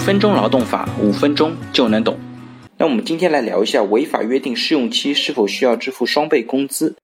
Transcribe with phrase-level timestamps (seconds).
[0.00, 2.18] 分钟劳动法，五分钟就能懂。
[2.78, 6.96] 那我们今天来聊一下违法约定试用期是否需要支付双倍工资？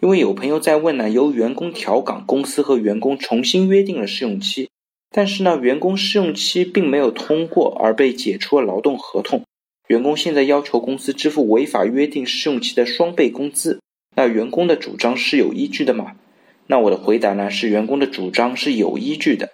[0.00, 4.70] 因为有朋友在问呢，由员工调岗，公司和员工重新约定了试用期，
[5.10, 9.42] 但是呢，员工试用期并没有通过而被解除了劳动合同，
[9.88, 13.80] 员工现在要求公司支付违法约定试用期的双倍工资，
[14.14, 16.12] 那员工的主张是有依据的吗？
[16.68, 19.50] 那我的回答呢是，员工的主张是有依据的。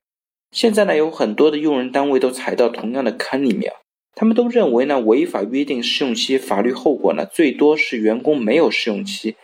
[0.53, 3.73] 现在呢，有很多的用人单位都踩到同样的坑里面，
[4.15, 9.35] 他们都认为呢，违法约定试用期法律后果呢，最多是员工没有试用期。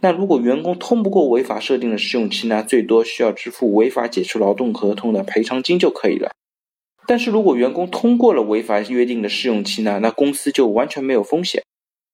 [0.00, 6.30] 那如果员工通不过违法设定的试用期呢，最多需要支付违法解除劳动合同的赔偿金就可以了。
[7.06, 11.62] 但是如果员工通过了违法约定的试用期呢，那公司就完全没有风险。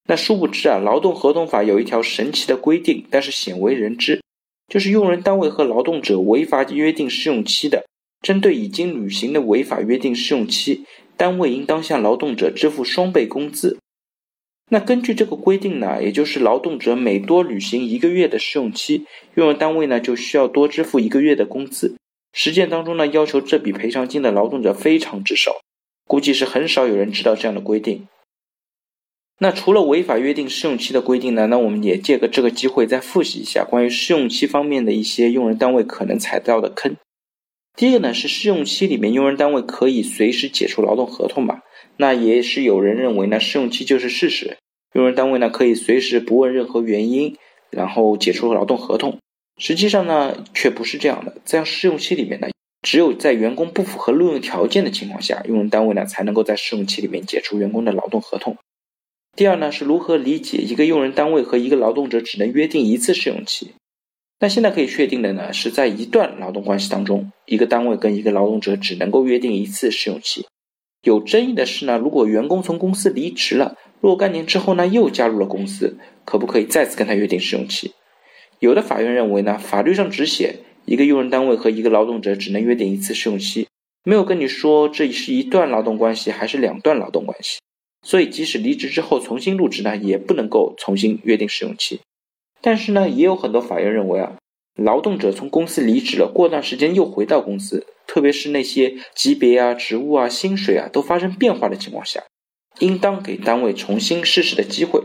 [0.07, 4.21] 那殊不知啊，劳动合同法有一条神奇的规定，但是鲜为人知。
[4.69, 7.85] 就是用人单位和劳动者违法约定试用期的，
[8.25, 13.77] 针对已经履行的违法约定试用期，单位应当向劳动者支付双倍工资。
[14.71, 21.97] 那根据这个规定呢，也就是劳动者每多履行一个月的试用期，用人单位呢就需要多支付一个月的工资。
[22.33, 25.61] 实践当中呢，要求这笔赔偿金的劳动者非常之少，
[26.07, 28.09] 估计是很少有人知道这样的规定。
[29.39, 31.47] 那除了违法约定试用期的规定呢？
[31.49, 36.97] 那我们也借个这个机会再复习一下关于试用期方面的一些用人单位可能踩到的坑。
[37.77, 41.63] 第一个呢是试用期里面用人单位可以随时解除劳动合同吧？
[41.97, 44.57] 那也是有人认为呢试用期就是事实，
[44.95, 47.37] 用人单位呢可以随时不问任何原因，
[47.71, 49.19] 然后解除劳动合同。
[49.59, 52.49] 实际上呢却不是这样的，在试用期里面呢，
[52.83, 58.57] 只有在员工不符合录用条件的情况下，用人单位呢才能够在试用期里面解除员工的劳动合同。
[59.37, 63.73] 第二呢，是如何理解一个用人单位和一个劳动者只能约定一次试用期？
[64.41, 70.47] 那现在可以确定的呢，是在一段劳动关系当中，一个单位跟一个劳动者只能够约定一次试用期。
[71.03, 77.93] 有争议的是呢，如果员工从公司离职了，若干年之后呢，又加入了公司，可不可以再次跟他约定试用期？
[78.59, 83.69] 有的法院认为呢，法律上只写一个用人单位和一个劳动者只能约定一次试用期，
[84.03, 87.61] 没有跟你说这是一段劳动关系还是两段劳动关系。
[88.03, 92.01] 所以，即使离职之后重新入职呢，也不能够重新约定试用期。
[92.65, 94.33] 但是呢，也有很多法院认为啊，
[94.83, 102.23] 劳动者从公司离职了，过段时间又回到公司，特别是那些级别啊、职务啊、薪水啊都发生变化的情况下，
[102.79, 105.03] 应当给单位重新试试的机会。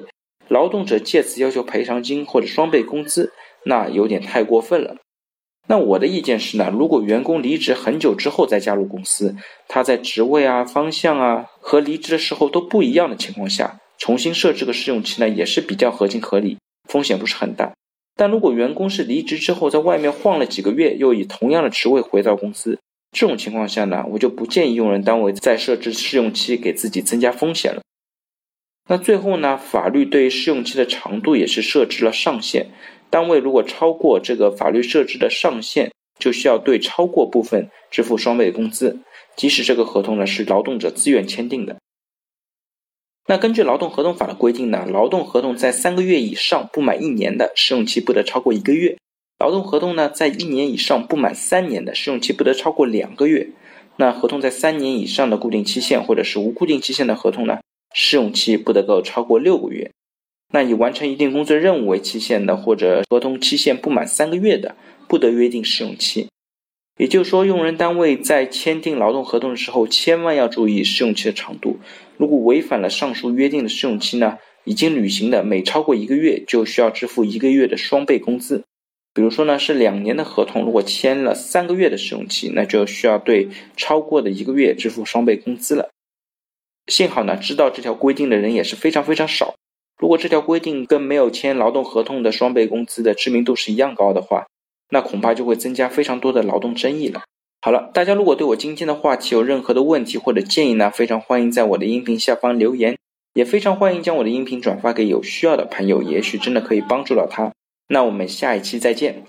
[0.47, 3.33] 劳动者借此要求赔偿金或者双倍工资，
[3.65, 4.95] 那有点太过分了。
[5.67, 9.35] 那我的意见是呢，如果员工离职很久之后再加入公司，
[9.67, 16.57] 他在职位啊、方向啊和离职的时候都不一样的情况下，重新设置个试用期呢，也是比较合情合理，
[16.89, 17.71] 风险不是很大。
[18.17, 22.77] 但如果员工是离职之后在外面晃了几个月，又以同样的职位回到公司，
[23.17, 27.81] 这种情况下呢，我就不建议用人单位再设置试用期，给自己增加风险了。
[28.89, 32.71] 那最后呢，法律对试用期的长度也是设置了上限。
[33.09, 38.99] 单位如果超过这个法律设置的上限，就需要对超过部分支付双倍工资，
[39.37, 41.77] 即使这个合同呢是劳动者自愿签订的。
[43.29, 48.97] 那根据劳动合同法的规定呢，劳动合同在三个月以上不满一年的试用期不得超过一个月；
[49.37, 53.51] 劳动合同呢在一年以上不满三年的试用期不得超过两个月。
[53.97, 57.59] 那合同在三年以上的固定期限或者是无固定期限的合同呢，
[57.93, 59.91] 试用期不得够超过六个月。
[60.51, 64.75] 那以完成一定工作任务为期限的，或者合同期限不满三个月的，
[65.07, 66.29] 不得约定试用期。
[66.99, 71.79] 也就是说，用人单位在签订劳动合同的时候，千万要注意试用期的长度。
[72.17, 78.65] 如果违反了上述约定的试用期呢，已经履行的每超过一个月，就需要支付一个月的双倍工资。
[79.13, 85.91] 比如说呢，是两年的合同，如果签了三个月的试用期，那就需要对超过的一个月支付双倍工资了。
[86.87, 89.55] 幸好呢，知道这条规定的人也是非常非常少。
[89.97, 94.47] 如果这条规定跟没有签劳动合同的双倍工资的知名度是一样高的话，
[94.89, 97.21] 那恐怕就会增加非常多的劳动争议了。
[97.61, 102.97] 好了，大家如果对我今天的话题有任何的问题或者建议呢，非常欢迎在我的音频下方留言，
[103.33, 107.51] 也非常欢迎将我的音频转发给有需要的朋友，也许真的可以帮助到他。
[107.89, 109.23] 那我们下一期再见。